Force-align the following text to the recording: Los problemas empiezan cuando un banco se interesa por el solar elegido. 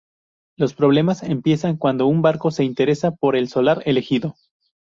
Los 0.57 0.73
problemas 0.73 1.21
empiezan 1.21 1.77
cuando 1.77 2.07
un 2.07 2.23
banco 2.23 2.49
se 2.49 2.63
interesa 2.63 3.11
por 3.11 3.35
el 3.35 3.49
solar 3.49 3.83
elegido. 3.85 4.33